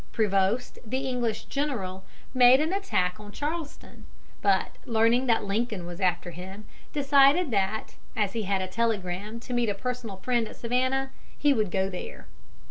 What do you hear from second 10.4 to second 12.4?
at Savannah, he would go there.